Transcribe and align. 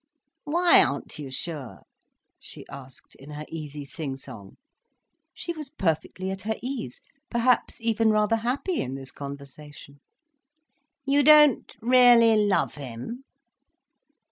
"Why 0.45 0.83
aren't 0.83 1.19
you 1.19 1.29
sure?" 1.29 1.83
she 2.39 2.65
asked, 2.69 3.13
in 3.13 3.29
her 3.29 3.45
easy 3.49 3.85
sing 3.85 4.17
song. 4.17 4.57
She 5.31 5.53
was 5.53 5.69
perfectly 5.69 6.31
at 6.31 6.41
her 6.41 6.55
ease, 6.59 7.03
perhaps 7.29 7.79
even 7.79 8.09
rather 8.09 8.37
happy 8.37 8.81
in 8.81 8.95
this 8.95 9.11
conversation. 9.11 9.99
"You 11.05 11.21
don't 11.21 11.71
really 11.83 12.35
love 12.35 12.73
him?" 12.73 13.25